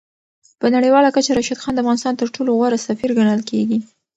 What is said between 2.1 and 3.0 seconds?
تر ټولو غوره